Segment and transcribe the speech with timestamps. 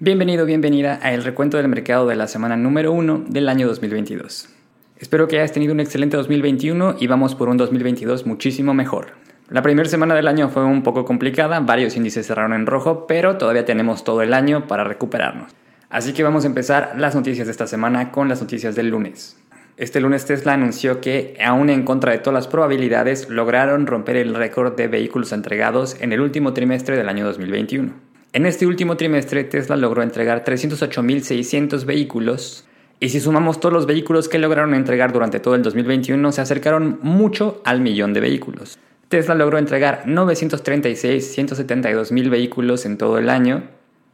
[0.00, 4.48] Bienvenido, bienvenida a el recuento del mercado de la semana número 1 del año 2022.
[4.96, 9.14] Espero que hayas tenido un excelente 2021 y vamos por un 2022 muchísimo mejor.
[9.50, 13.38] La primera semana del año fue un poco complicada, varios índices cerraron en rojo, pero
[13.38, 15.50] todavía tenemos todo el año para recuperarnos.
[15.90, 19.36] Así que vamos a empezar las noticias de esta semana con las noticias del lunes.
[19.78, 24.36] Este lunes Tesla anunció que, aún en contra de todas las probabilidades, lograron romper el
[24.36, 28.07] récord de vehículos entregados en el último trimestre del año 2021.
[28.34, 32.66] En este último trimestre, Tesla logró entregar 308.600 vehículos
[33.00, 36.98] y si sumamos todos los vehículos que lograron entregar durante todo el 2021, se acercaron
[37.00, 38.78] mucho al millón de vehículos.
[39.08, 43.62] Tesla logró entregar 936.172.000 vehículos en todo el año,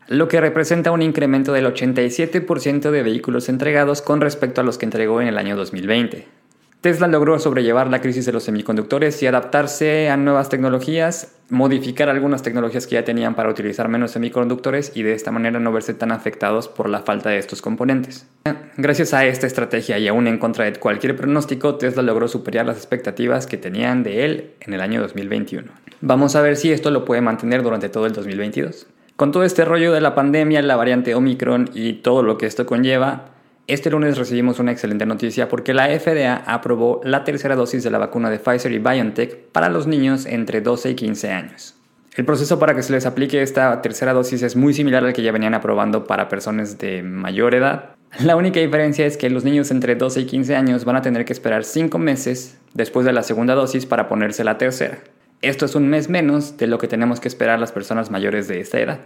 [0.06, 4.84] lo que representa un incremento del 87% de vehículos entregados con respecto a los que
[4.84, 6.43] entregó en el año 2020.
[6.84, 12.42] Tesla logró sobrellevar la crisis de los semiconductores y adaptarse a nuevas tecnologías, modificar algunas
[12.42, 16.12] tecnologías que ya tenían para utilizar menos semiconductores y de esta manera no verse tan
[16.12, 18.28] afectados por la falta de estos componentes.
[18.76, 22.76] Gracias a esta estrategia y aún en contra de cualquier pronóstico, Tesla logró superar las
[22.76, 25.72] expectativas que tenían de él en el año 2021.
[26.02, 28.86] Vamos a ver si esto lo puede mantener durante todo el 2022.
[29.16, 32.66] Con todo este rollo de la pandemia, la variante Omicron y todo lo que esto
[32.66, 33.33] conlleva,
[33.66, 37.98] este lunes recibimos una excelente noticia porque la FDA aprobó la tercera dosis de la
[37.98, 41.74] vacuna de Pfizer y BioNTech para los niños entre 12 y 15 años.
[42.14, 45.22] El proceso para que se les aplique esta tercera dosis es muy similar al que
[45.22, 47.96] ya venían aprobando para personas de mayor edad.
[48.20, 51.24] La única diferencia es que los niños entre 12 y 15 años van a tener
[51.24, 54.98] que esperar 5 meses después de la segunda dosis para ponerse la tercera.
[55.40, 58.60] Esto es un mes menos de lo que tenemos que esperar las personas mayores de
[58.60, 59.00] esta edad.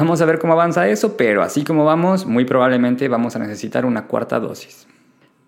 [0.00, 3.84] Vamos a ver cómo avanza eso, pero así como vamos, muy probablemente vamos a necesitar
[3.84, 4.86] una cuarta dosis.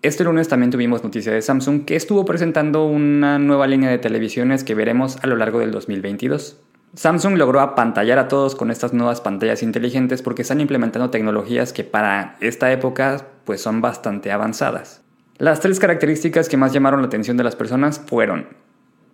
[0.03, 4.63] Este lunes también tuvimos noticia de Samsung que estuvo presentando una nueva línea de televisiones
[4.63, 6.61] que veremos a lo largo del 2022.
[6.93, 11.83] Samsung logró apantallar a todos con estas nuevas pantallas inteligentes porque están implementando tecnologías que
[11.83, 15.01] para esta época pues son bastante avanzadas.
[15.39, 18.49] Las tres características que más llamaron la atención de las personas fueron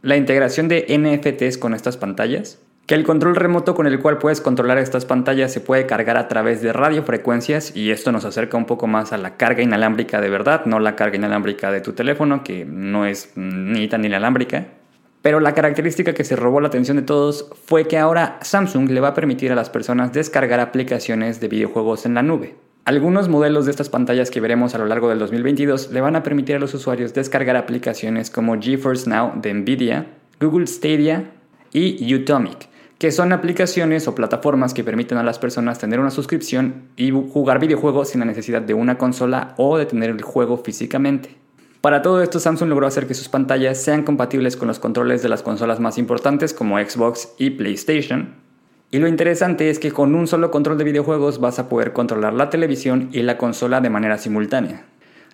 [0.02, 4.42] la integración de NFTs con estas pantallas, que el control remoto con el cual puedes
[4.42, 8.66] controlar estas pantallas se puede cargar a través de radiofrecuencias y esto nos acerca un
[8.66, 12.44] poco más a la carga inalámbrica de verdad, no la carga inalámbrica de tu teléfono,
[12.44, 14.70] que no es ni tan inalámbrica.
[15.22, 19.02] Pero la característica que se robó la atención de todos fue que ahora Samsung le
[19.02, 22.56] va a permitir a las personas descargar aplicaciones de videojuegos en la nube.
[22.86, 26.24] Algunos modelos de estas pantallas que veremos a lo largo del 2022 le van a
[26.24, 30.08] permitir a los usuarios descargar aplicaciones como GeForce Now de Nvidia,
[30.40, 31.30] Google Stadia
[31.72, 32.69] y Utomic,
[33.00, 37.58] que son aplicaciones o plataformas que permiten a las personas tener una suscripción y jugar
[37.58, 41.38] videojuegos sin la necesidad de una consola o de tener el juego físicamente.
[41.80, 45.30] Para todo esto, Samsung logró hacer que sus pantallas sean compatibles con los controles de
[45.30, 48.36] las consolas más importantes como Xbox y PlayStation.
[48.92, 52.34] Y lo interesante es que con un solo control de videojuegos vas a poder controlar
[52.34, 54.84] la televisión y la consola de manera simultánea.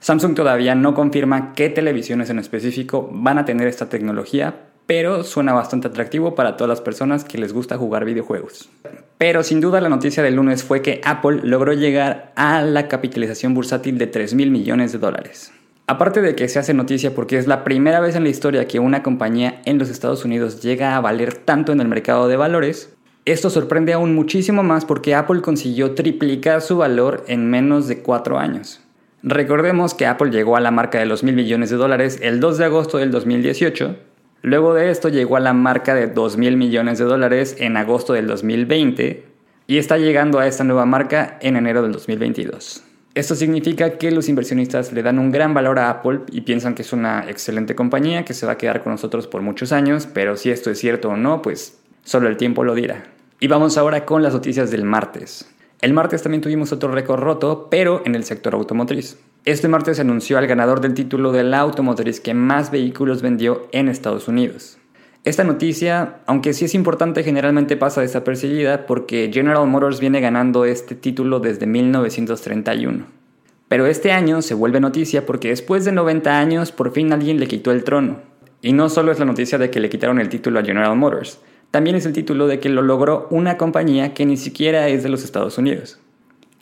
[0.01, 5.53] Samsung todavía no confirma qué televisiones en específico van a tener esta tecnología, pero suena
[5.53, 8.69] bastante atractivo para todas las personas que les gusta jugar videojuegos.
[9.17, 13.53] Pero sin duda la noticia del lunes fue que Apple logró llegar a la capitalización
[13.53, 15.51] bursátil de 3 mil millones de dólares.
[15.87, 18.79] Aparte de que se hace noticia porque es la primera vez en la historia que
[18.79, 22.95] una compañía en los Estados Unidos llega a valer tanto en el mercado de valores,
[23.25, 28.37] esto sorprende aún muchísimo más porque Apple consiguió triplicar su valor en menos de 4
[28.37, 28.81] años.
[29.23, 32.57] Recordemos que Apple llegó a la marca de los mil millones de dólares el 2
[32.59, 33.95] de agosto del 2018
[34.45, 38.13] Luego de esto llegó a la marca de 2 mil millones de dólares en agosto
[38.13, 39.25] del 2020
[39.65, 42.83] y está llegando a esta nueva marca en enero del 2022.
[43.15, 46.83] Esto significa que los inversionistas le dan un gran valor a Apple y piensan que
[46.83, 50.37] es una excelente compañía que se va a quedar con nosotros por muchos años, pero
[50.37, 53.03] si esto es cierto o no, pues solo el tiempo lo dirá.
[53.39, 55.49] Y vamos ahora con las noticias del martes.
[55.81, 59.17] El martes también tuvimos otro récord roto, pero en el sector automotriz.
[59.45, 63.67] Este martes se anunció al ganador del título de la automotriz que más vehículos vendió
[63.71, 64.79] en Estados Unidos.
[65.23, 70.95] Esta noticia, aunque sí es importante, generalmente pasa desapercibida porque General Motors viene ganando este
[70.95, 73.05] título desde 1931.
[73.67, 77.47] Pero este año se vuelve noticia porque después de 90 años por fin alguien le
[77.47, 78.21] quitó el trono.
[78.63, 81.39] Y no solo es la noticia de que le quitaron el título a General Motors,
[81.69, 85.09] también es el título de que lo logró una compañía que ni siquiera es de
[85.09, 85.99] los Estados Unidos.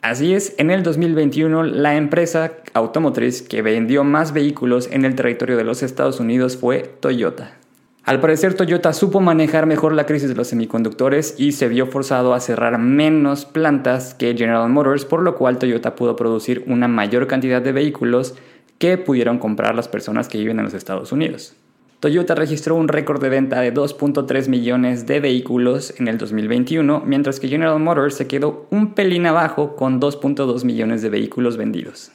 [0.04, 5.56] Así es, en el 2021 la empresa automotriz que vendió más vehículos en el territorio
[5.56, 7.56] de los Estados Unidos fue Toyota.
[8.02, 12.34] Al parecer Toyota supo manejar mejor la crisis de los semiconductores y se vio forzado
[12.34, 17.26] a cerrar menos plantas que General Motors, por lo cual Toyota pudo producir una mayor
[17.26, 18.34] cantidad de vehículos
[18.76, 21.56] que pudieron comprar las personas que viven en los Estados Unidos.
[22.04, 27.40] Toyota registró un récord de venta de 2.3 millones de vehículos en el 2021, mientras
[27.40, 32.12] que General Motors se quedó un pelín abajo con 2.2 millones de vehículos vendidos.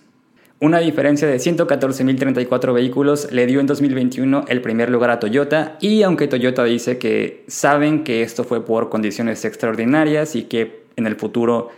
[0.59, 6.03] Una diferencia de 114.034 vehículos le dio en 2021 el primer lugar a Toyota y
[6.03, 11.15] aunque Toyota dice que saben que esto fue por condiciones extraordinarias y que en el
[11.15, 11.69] futuro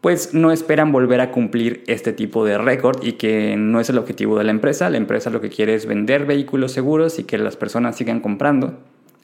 [0.00, 3.98] pues no esperan volver a cumplir este tipo de récord y que no es el
[3.98, 4.88] objetivo de la empresa.
[4.88, 8.78] La empresa lo que quiere es vender vehículos seguros y que las personas sigan comprando.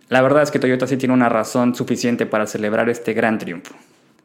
[0.09, 3.75] La verdad es que Toyota sí tiene una razón suficiente para celebrar este gran triunfo.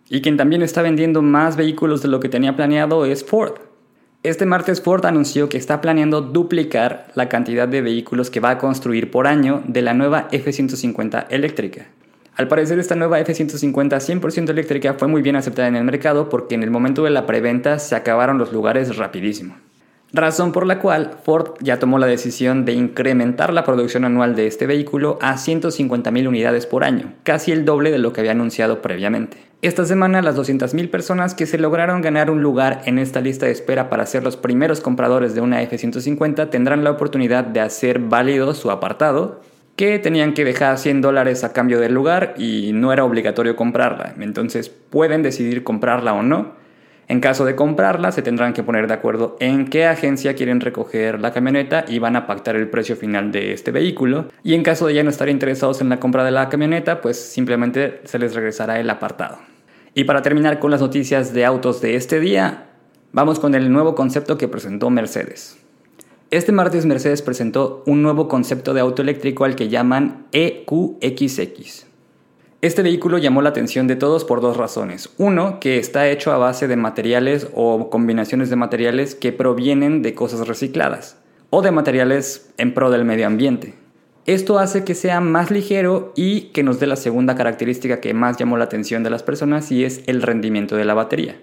[0.09, 3.53] Y quien también está vendiendo más vehículos de lo que tenía planeado es Ford.
[4.23, 8.57] Este martes Ford anunció que está planeando duplicar la cantidad de vehículos que va a
[8.57, 11.87] construir por año de la nueva F-150 eléctrica.
[12.41, 16.55] Al parecer esta nueva F-150 100% eléctrica fue muy bien aceptada en el mercado porque
[16.55, 19.57] en el momento de la preventa se acabaron los lugares rapidísimo.
[20.11, 24.47] Razón por la cual Ford ya tomó la decisión de incrementar la producción anual de
[24.47, 28.81] este vehículo a 150.000 unidades por año, casi el doble de lo que había anunciado
[28.81, 29.37] previamente.
[29.61, 33.51] Esta semana las 200.000 personas que se lograron ganar un lugar en esta lista de
[33.51, 38.55] espera para ser los primeros compradores de una F-150 tendrán la oportunidad de hacer válido
[38.55, 39.41] su apartado
[39.75, 44.13] que tenían que dejar 100 dólares a cambio del lugar y no era obligatorio comprarla.
[44.19, 46.59] Entonces pueden decidir comprarla o no.
[47.07, 51.19] En caso de comprarla, se tendrán que poner de acuerdo en qué agencia quieren recoger
[51.19, 54.29] la camioneta y van a pactar el precio final de este vehículo.
[54.43, 57.19] Y en caso de ya no estar interesados en la compra de la camioneta, pues
[57.19, 59.39] simplemente se les regresará el apartado.
[59.93, 62.69] Y para terminar con las noticias de autos de este día,
[63.11, 65.60] vamos con el nuevo concepto que presentó Mercedes.
[66.31, 71.87] Este martes Mercedes presentó un nuevo concepto de auto eléctrico al que llaman EQXX.
[72.61, 75.09] Este vehículo llamó la atención de todos por dos razones.
[75.17, 80.13] Uno, que está hecho a base de materiales o combinaciones de materiales que provienen de
[80.13, 81.17] cosas recicladas
[81.49, 83.73] o de materiales en pro del medio ambiente.
[84.25, 88.37] Esto hace que sea más ligero y que nos dé la segunda característica que más
[88.37, 91.41] llamó la atención de las personas y es el rendimiento de la batería.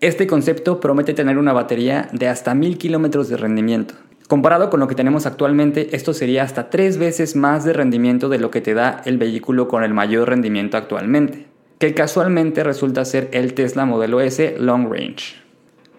[0.00, 3.96] Este concepto promete tener una batería de hasta 1000 kilómetros de rendimiento,
[4.30, 8.38] Comparado con lo que tenemos actualmente, esto sería hasta tres veces más de rendimiento de
[8.38, 11.48] lo que te da el vehículo con el mayor rendimiento actualmente,
[11.80, 15.34] que casualmente resulta ser el Tesla Modelo S Long Range.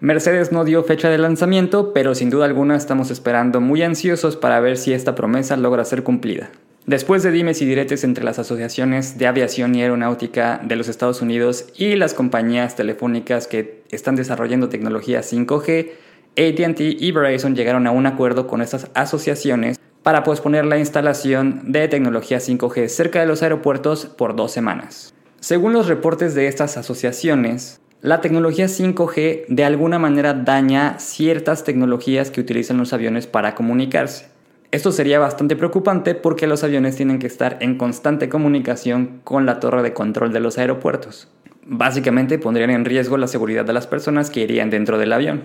[0.00, 4.60] Mercedes no dio fecha de lanzamiento, pero sin duda alguna estamos esperando muy ansiosos para
[4.60, 6.48] ver si esta promesa logra ser cumplida.
[6.86, 11.20] Después de dimes y diretes entre las asociaciones de aviación y aeronáutica de los Estados
[11.20, 15.90] Unidos y las compañías telefónicas que están desarrollando tecnología 5G,
[16.36, 21.86] ATT y Verizon llegaron a un acuerdo con estas asociaciones para posponer la instalación de
[21.88, 25.12] tecnología 5G cerca de los aeropuertos por dos semanas.
[25.40, 32.30] Según los reportes de estas asociaciones, la tecnología 5G de alguna manera daña ciertas tecnologías
[32.30, 34.28] que utilizan los aviones para comunicarse.
[34.70, 39.60] Esto sería bastante preocupante porque los aviones tienen que estar en constante comunicación con la
[39.60, 41.28] torre de control de los aeropuertos.
[41.66, 45.44] Básicamente pondrían en riesgo la seguridad de las personas que irían dentro del avión.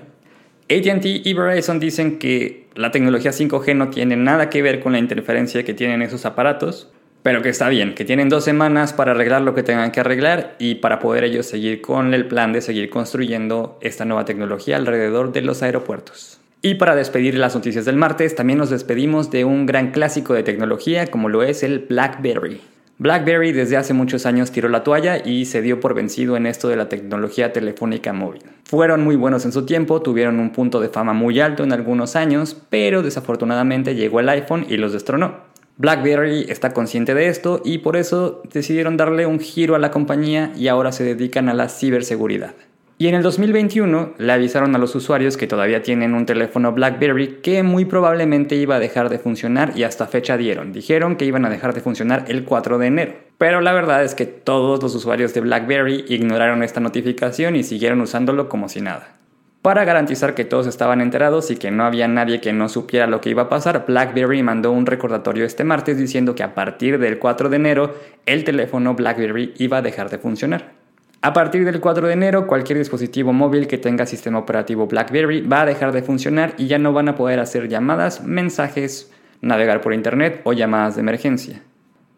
[0.70, 5.00] ATT y Verizon dicen que la tecnología 5G no tiene nada que ver con la
[5.00, 6.92] interferencia que tienen esos aparatos,
[7.24, 10.56] pero que está bien, que tienen dos semanas para arreglar lo que tengan que arreglar
[10.60, 15.32] y para poder ellos seguir con el plan de seguir construyendo esta nueva tecnología alrededor
[15.32, 16.40] de los aeropuertos.
[16.62, 20.44] Y para despedir las noticias del martes, también nos despedimos de un gran clásico de
[20.44, 22.60] tecnología como lo es el BlackBerry.
[23.00, 26.68] BlackBerry desde hace muchos años tiró la toalla y se dio por vencido en esto
[26.68, 28.42] de la tecnología telefónica móvil.
[28.64, 32.16] Fueron muy buenos en su tiempo, tuvieron un punto de fama muy alto en algunos
[32.16, 35.36] años, pero desafortunadamente llegó el iPhone y los destronó.
[35.78, 40.52] BlackBerry está consciente de esto y por eso decidieron darle un giro a la compañía
[40.56, 42.56] y ahora se dedican a la ciberseguridad.
[43.00, 47.42] Y en el 2021 le avisaron a los usuarios que todavía tienen un teléfono BlackBerry
[47.44, 50.74] que muy probablemente iba a dejar de funcionar y hasta fecha dieron.
[50.74, 53.14] Dijeron que iban a dejar de funcionar el 4 de enero.
[53.38, 58.02] Pero la verdad es que todos los usuarios de BlackBerry ignoraron esta notificación y siguieron
[58.02, 59.18] usándolo como si nada.
[59.62, 63.22] Para garantizar que todos estaban enterados y que no había nadie que no supiera lo
[63.22, 67.20] que iba a pasar, BlackBerry mandó un recordatorio este martes diciendo que a partir del
[67.20, 67.94] 4 de enero
[68.26, 70.77] el teléfono BlackBerry iba a dejar de funcionar.
[71.22, 75.62] A partir del 4 de enero, cualquier dispositivo móvil que tenga sistema operativo BlackBerry va
[75.62, 79.94] a dejar de funcionar y ya no van a poder hacer llamadas, mensajes, navegar por
[79.94, 81.64] internet o llamadas de emergencia.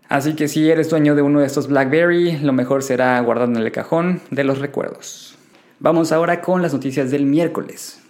[0.10, 3.63] Así que si eres dueño de uno de estos BlackBerry, lo mejor será guardarlo en
[3.63, 5.38] el cajón de los recuerdos.
[5.79, 8.01] Vamos ahora con las noticias del miércoles.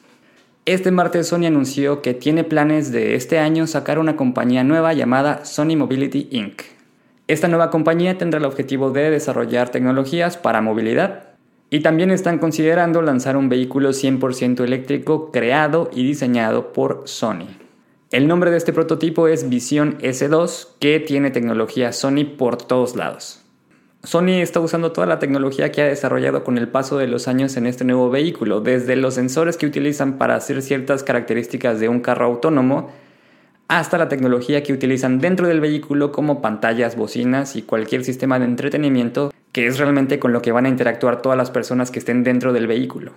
[0.65, 5.45] Este martes Sony anunció que tiene planes de este año sacar una compañía nueva llamada
[5.45, 6.78] Sony Mobility Inc.
[7.29, 11.25] Esta nueva compañía tendrá el objetivo de desarrollar tecnologías para movilidad
[11.69, 17.45] y también están considerando lanzar un vehículo 100% eléctrico creado y diseñado por Sony.
[18.09, 23.45] El nombre de este prototipo es Vision S2, que tiene tecnología Sony por todos lados.
[24.01, 27.57] Sony está usando toda la tecnología que ha desarrollado con el paso de los años
[27.57, 31.99] en este nuevo vehículo, desde los sensores que utilizan para hacer ciertas características de un
[31.99, 32.89] carro autónomo,
[33.69, 38.45] hasta la tecnología que utilizan dentro del vehículo como pantallas, bocinas y cualquier sistema de
[38.45, 42.23] entretenimiento, que es realmente con lo que van a interactuar todas las personas que estén
[42.23, 43.11] dentro del vehículo.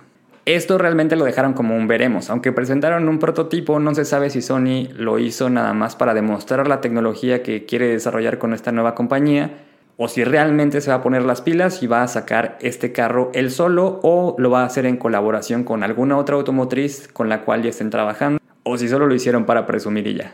[0.45, 4.43] Esto realmente lo dejaron como un veremos, aunque presentaron un prototipo, no se sabe si
[4.43, 8.93] Sony lo hizo nada más para demostrar la tecnología que quiere desarrollar con esta nueva
[8.93, 9.63] compañía,
[9.97, 13.31] o si realmente se va a poner las pilas y va a sacar este carro
[13.33, 17.41] él solo o lo va a hacer en colaboración con alguna otra automotriz con la
[17.41, 20.33] cual ya estén trabajando o si solo lo hicieron para presumir y ya.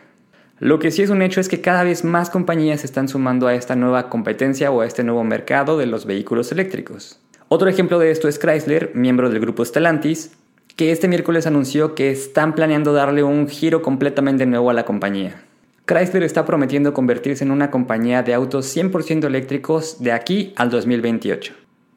[0.60, 3.48] Lo que sí es un hecho es que cada vez más compañías se están sumando
[3.48, 7.20] a esta nueva competencia o a este nuevo mercado de los vehículos eléctricos.
[7.48, 10.32] Otro ejemplo de esto es Chrysler, miembro del grupo Stellantis,
[10.76, 15.42] que este miércoles anunció que están planeando darle un giro completamente nuevo a la compañía.
[15.86, 21.54] Chrysler está prometiendo convertirse en una compañía de autos 100% eléctricos de aquí al 2028.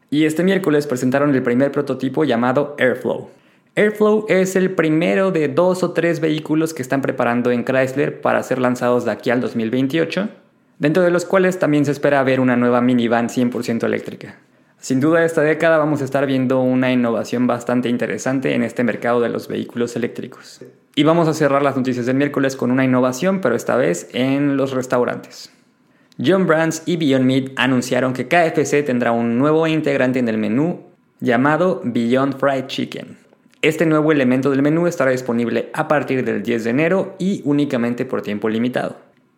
[0.08, 3.28] Y este miércoles presentaron el primer prototipo llamado Airflow.
[3.74, 8.42] Airflow es el primero de dos o tres vehículos que están preparando en Chrysler para
[8.42, 10.28] ser lanzados de aquí al 2028,
[10.78, 14.36] dentro de los cuales también se espera ver una nueva minivan 100% eléctrica.
[14.76, 19.20] Sin duda esta década vamos a estar viendo una innovación bastante interesante en este mercado
[19.20, 20.60] de los vehículos eléctricos.
[20.94, 24.58] Y vamos a cerrar las noticias del miércoles con una innovación, pero esta vez en
[24.58, 25.50] los restaurantes.
[26.22, 30.82] John Brands y Beyond Meat anunciaron que KFC tendrá un nuevo integrante en el menú
[31.20, 33.21] llamado Beyond Fried Chicken.
[33.62, 38.04] Este nuevo elemento del menú estará disponible a partir del 10 de enero y únicamente
[38.04, 38.96] por tiempo limitado.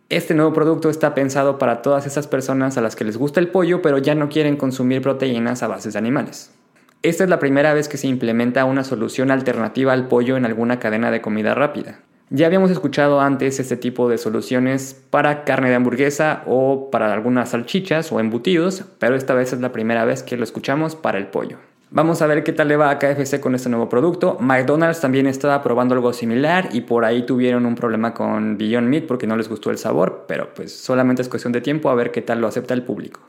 [0.09, 3.49] Este nuevo producto está pensado para todas esas personas a las que les gusta el
[3.49, 6.55] pollo pero ya no quieren consumir proteínas a bases de animales.
[7.03, 10.79] Esta es la primera vez que se implementa una solución alternativa al pollo en alguna
[10.79, 12.01] cadena de comida rápida.
[12.31, 17.51] Ya habíamos escuchado antes este tipo de soluciones para carne de hamburguesa o para algunas
[17.51, 21.27] salchichas o embutidos, pero esta vez es la primera vez que lo escuchamos para el
[21.27, 21.59] pollo.
[21.95, 24.37] Vamos a ver qué tal le va a KFC con este nuevo producto.
[24.41, 29.07] McDonald's también estaba probando algo similar y por ahí tuvieron un problema con Beyond Meat
[29.07, 32.11] porque no les gustó el sabor, pero pues solamente es cuestión de tiempo a ver
[32.11, 33.21] qué tal lo acepta el público.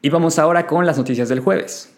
[0.00, 1.94] Y vamos ahora con las noticias del jueves.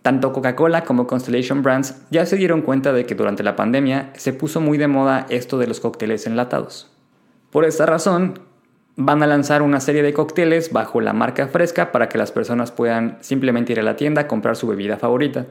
[0.00, 4.32] Tanto Coca-Cola como Constellation Brands ya se dieron cuenta de que durante la pandemia se
[4.32, 6.90] puso muy de moda esto de los cócteles enlatados.
[7.50, 8.38] Por esta razón,
[9.02, 12.70] van a lanzar una serie de cócteles bajo la marca fresca para que las personas
[12.70, 15.46] puedan simplemente ir a la tienda a comprar su bebida favorita.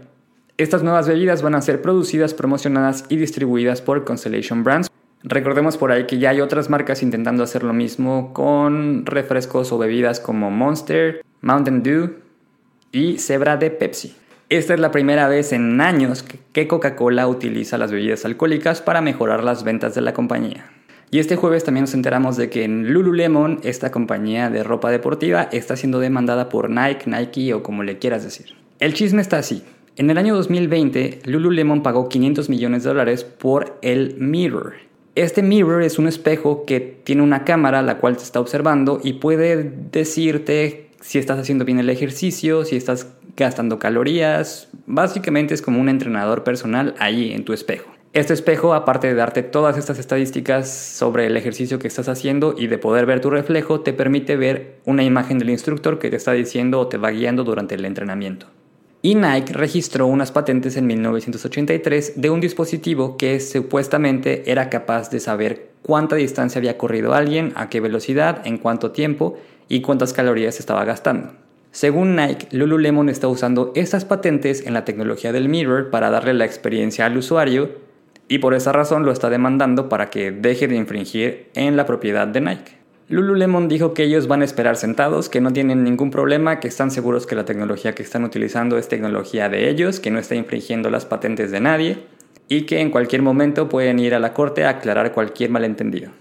[0.58, 4.92] Estas nuevas bebidas van a ser producidas, promocionadas y distribuidas por Constellation Brands.
[5.24, 9.80] Recordemos por ahí que ya hay otras marcas intentando hacer lo mismo con refrescos o
[9.80, 12.12] bebidas como Monster, Mountain Dew
[12.92, 14.16] y Zebra de Pepsi.
[14.50, 19.44] Esta es la primera vez en años que Coca-Cola utiliza las bebidas alcohólicas para mejorar
[19.44, 20.70] las ventas de la compañía.
[21.12, 25.50] Y este jueves también nos enteramos de que en Lululemon, esta compañía de ropa deportiva,
[25.52, 28.56] está siendo demandada por Nike, Nike o como le quieras decir.
[28.80, 29.64] El chisme está así.
[29.96, 34.76] En el año 2020, Lululemon pagó 500 millones de dólares por el Mirror.
[35.16, 39.14] Este Mirror es un espejo que tiene una cámara la cual te está observando y
[39.14, 44.70] puede decirte si estás haciendo bien el ejercicio, si estás gastando calorías.
[44.86, 47.90] Básicamente es como un entrenador personal ahí en tu espejo.
[48.12, 52.66] Este espejo, aparte de darte todas estas estadísticas sobre el ejercicio que estás haciendo y
[52.66, 56.32] de poder ver tu reflejo, te permite ver una imagen del instructor que te está
[56.32, 58.48] diciendo o te va guiando durante el entrenamiento.
[59.04, 65.20] Y Nike registró unas patentes en 1983 de un dispositivo que supuestamente era capaz de
[65.20, 69.38] saber cuánta distancia había corrido alguien, a qué velocidad, en cuánto tiempo
[69.68, 71.34] y cuántas calorías estaba gastando.
[71.72, 76.46] Según Nike, Lululemon está usando estas patentes en la tecnología del mirror para darle la
[76.46, 77.88] experiencia al usuario
[78.30, 82.28] y por esa razón lo está demandando para que deje de infringir en la propiedad
[82.28, 82.80] de Nike.
[83.10, 86.92] Lululemon dijo que ellos van a esperar sentados, que no tienen ningún problema, que están
[86.92, 90.92] seguros que la tecnología que están utilizando es tecnología de ellos, que no está infringiendo
[90.92, 92.04] las patentes de nadie
[92.48, 96.12] y que en cualquier momento pueden ir a la corte a aclarar cualquier malentendido.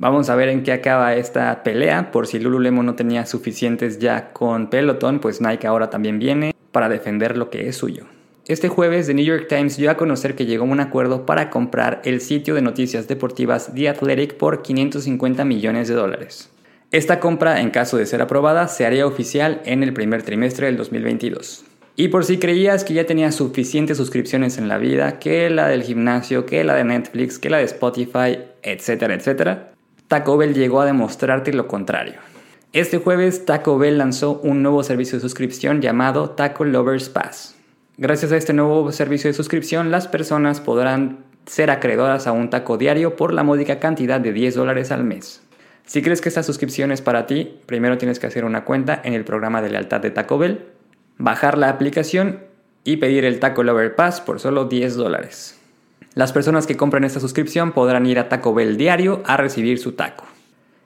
[0.00, 4.32] Vamos a ver en qué acaba esta pelea, por si Lululemon no tenía suficientes ya
[4.32, 8.06] con Peloton, pues Nike ahora también viene para defender lo que es suyo.
[8.48, 11.48] Este jueves, The New York Times dio a conocer que llegó a un acuerdo para
[11.48, 16.50] comprar el sitio de noticias deportivas The Athletic por 550 millones de dólares.
[16.90, 20.76] Esta compra, en caso de ser aprobada, se haría oficial en el primer trimestre del
[20.76, 21.64] 2022.
[21.94, 25.84] Y por si creías que ya tenías suficientes suscripciones en la vida, que la del
[25.84, 29.72] gimnasio, que la de Netflix, que la de Spotify, etcétera, etcétera,
[30.08, 32.14] Taco Bell llegó a demostrarte lo contrario.
[32.72, 37.61] Este jueves Taco Bell lanzó un nuevo servicio de suscripción llamado Taco Lovers Pass.
[37.98, 42.78] Gracias a este nuevo servicio de suscripción, las personas podrán ser acreedoras a un taco
[42.78, 45.42] diario por la módica cantidad de 10 dólares al mes.
[45.84, 49.12] Si crees que esta suscripción es para ti, primero tienes que hacer una cuenta en
[49.12, 50.64] el programa de lealtad de Taco Bell,
[51.18, 52.40] bajar la aplicación
[52.82, 55.58] y pedir el Taco Lover Pass por solo 10 dólares.
[56.14, 59.92] Las personas que compren esta suscripción podrán ir a Taco Bell diario a recibir su
[59.92, 60.24] taco.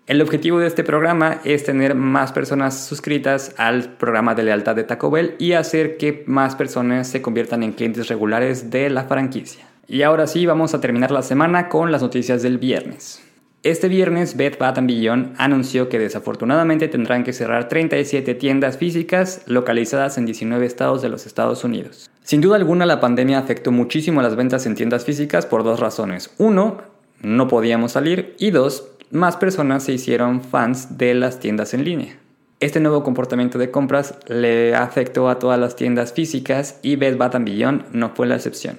[0.06, 4.84] El objetivo de este programa es tener más personas suscritas al programa de lealtad de
[4.84, 9.66] Taco Bell y hacer que más personas se conviertan en clientes regulares de la franquicia.
[9.88, 13.20] Y ahora sí, vamos a terminar la semana con las noticias del viernes.
[13.64, 20.18] Este viernes, Bed Bath Beyond anunció que desafortunadamente tendrán que cerrar 37 tiendas físicas localizadas
[20.18, 22.12] en 19 estados de los Estados Unidos.
[22.22, 26.32] Sin duda alguna, la pandemia afectó muchísimo las ventas en tiendas físicas por dos razones.
[26.38, 26.78] Uno,
[27.22, 32.16] no podíamos salir y dos, más personas se hicieron fans de las tiendas en línea.
[32.58, 37.36] Este nuevo comportamiento de compras le afectó a todas las tiendas físicas y Bed Bath
[37.38, 38.78] Beyond no fue la excepción.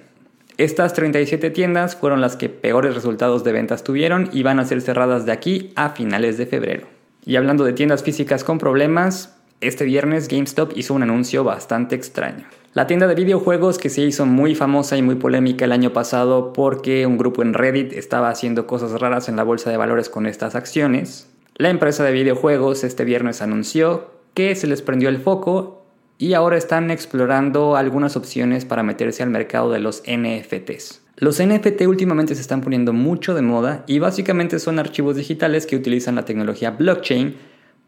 [0.57, 4.81] Estas 37 tiendas fueron las que peores resultados de ventas tuvieron y van a ser
[4.81, 6.87] cerradas de aquí a finales de febrero.
[7.23, 12.45] Y hablando de tiendas físicas con problemas, este viernes GameStop hizo un anuncio bastante extraño.
[12.73, 16.53] La tienda de videojuegos que se hizo muy famosa y muy polémica el año pasado
[16.53, 20.27] porque un grupo en Reddit estaba haciendo cosas raras en la bolsa de valores con
[20.27, 21.27] estas acciones,
[21.59, 25.87] la empresa de videojuegos este viernes anunció que se les prendió el foco
[26.19, 31.01] y ahora están explorando algunas opciones para meterse al mercado de los NFTs.
[31.15, 35.75] Los NFT últimamente se están poniendo mucho de moda y básicamente son archivos digitales que
[35.75, 37.35] utilizan la tecnología blockchain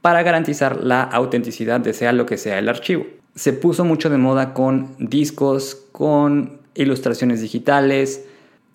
[0.01, 3.05] para garantizar la autenticidad de sea lo que sea el archivo.
[3.35, 8.25] Se puso mucho de moda con discos, con ilustraciones digitales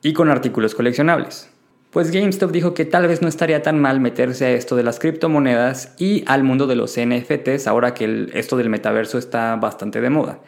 [0.02, 1.48] y con artículos coleccionables.
[1.90, 4.98] Pues GameStop dijo que tal vez no estaría tan mal meterse a esto de las
[4.98, 10.10] criptomonedas y al mundo de los NFTs ahora que esto del metaverso está bastante de
[10.10, 10.40] moda.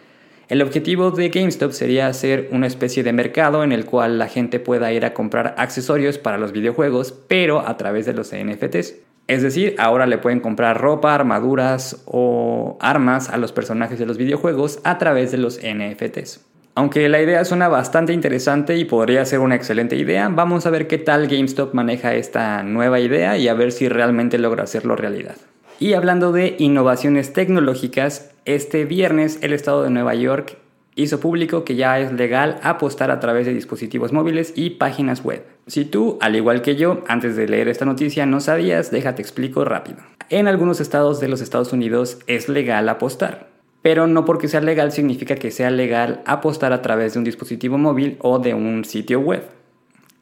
[0.48, 4.60] El objetivo de GameStop sería hacer una especie de mercado en el cual la gente
[4.60, 9.05] pueda ir a comprar accesorios para los videojuegos, pero a través de los NFTs.
[9.26, 14.18] Es decir, ahora le pueden comprar ropa, armaduras o armas a los personajes de los
[14.18, 16.44] videojuegos a través de los NFTs.
[16.76, 20.86] Aunque la idea suena bastante interesante y podría ser una excelente idea, vamos a ver
[20.86, 25.36] qué tal GameStop maneja esta nueva idea y a ver si realmente logra hacerlo realidad.
[25.80, 30.58] Y hablando de innovaciones tecnológicas, este viernes el estado de Nueva York
[30.94, 35.55] hizo público que ya es legal apostar a través de dispositivos móviles y páginas web.
[35.66, 39.64] Si tú, al igual que yo, antes de leer esta noticia no sabías, déjate explico
[39.64, 39.98] rápido.
[40.30, 44.90] En algunos estados de los Estados Unidos es legal apostar pero no porque sea legal
[44.90, 49.20] significa que sea legal apostar a través de un dispositivo móvil o de un sitio
[49.20, 49.44] web.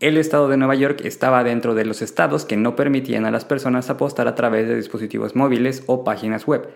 [0.01, 3.47] El estado de Nueva York estaba dentro de los estados que no permitían a las
[3.47, 6.69] personas apostar a través de dispositivos móviles o páginas web.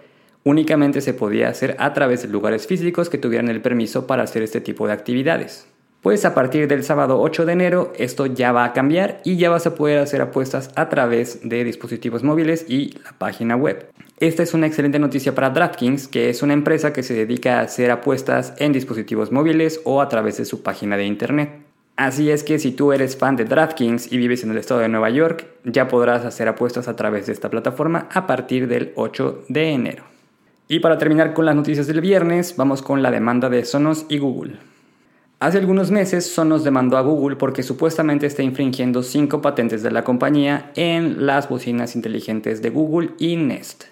[0.45, 4.43] Únicamente se podía hacer a través de lugares físicos que tuvieran el permiso para hacer
[4.43, 5.69] este tipo de actividades.
[6.03, 9.51] Pues a partir del sábado 8 de enero esto ya va a cambiar y ya
[9.51, 13.91] vas a poder hacer apuestas a través de dispositivos móviles y la página web.
[14.21, 17.63] Esta es una excelente noticia para DraftKings, que es una empresa que se dedica a
[17.63, 21.51] hacer apuestas en dispositivos móviles o a través de su página de internet.
[21.97, 24.89] Así es que si tú eres fan de DraftKings y vives en el estado de
[24.89, 29.47] Nueva York, ya podrás hacer apuestas a través de esta plataforma a partir del 8
[29.49, 30.05] de enero.
[30.69, 34.19] Y para terminar con las noticias del viernes, vamos con la demanda de Sonos y
[34.19, 34.59] Google.
[35.41, 40.03] Hace algunos meses Sonos demandó a Google porque supuestamente está infringiendo cinco patentes de la
[40.03, 43.85] compañía en las bocinas inteligentes de Google y Nest.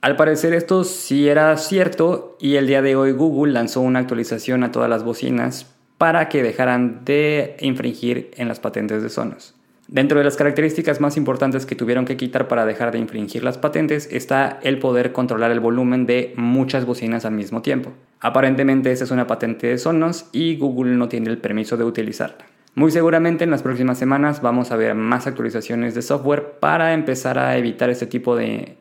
[0.00, 4.64] Al parecer esto sí era cierto y el día de hoy Google lanzó una actualización
[4.64, 5.66] a todas las bocinas
[5.98, 9.54] para que dejaran de infringir en las patentes de Sonos.
[9.90, 13.56] Dentro de las características más importantes que tuvieron que quitar para dejar de infringir las
[13.56, 17.94] patentes está el poder controlar el volumen de muchas bocinas al mismo tiempo.
[18.20, 22.44] Aparentemente esta es una patente de Sonos y Google no tiene el permiso de utilizarla.
[22.74, 27.38] Muy seguramente en las próximas semanas vamos a ver más actualizaciones de software para empezar
[27.38, 28.76] a evitar este tipo de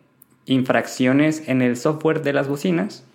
[0.46, 3.06] infracciones en el software de las bocinas,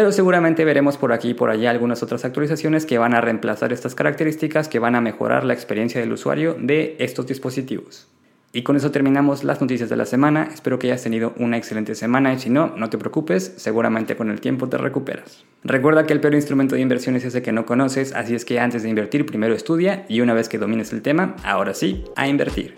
[0.00, 3.70] pero seguramente veremos por aquí y por allá algunas otras actualizaciones que van a reemplazar
[3.70, 8.08] estas características que van a mejorar la experiencia del usuario de estos dispositivos.
[8.52, 10.48] Y con eso terminamos las noticias de la semana.
[10.52, 14.28] Espero que hayas tenido una excelente semana y si no, no te preocupes, seguramente con
[14.28, 15.44] el tiempo te recuperas.
[15.62, 18.58] Recuerda que el peor instrumento de inversión es ese que no conoces, así es que
[18.58, 22.26] antes de invertir primero estudia y una vez que domines el tema, ahora sí, a
[22.26, 22.74] invertir.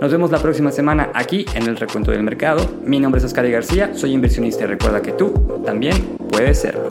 [0.00, 2.64] Nos vemos la próxima semana aquí en el Recuento del Mercado.
[2.84, 5.32] Mi nombre es Oscar García, soy inversionista y recuerda que tú
[5.64, 6.88] también puedes serlo.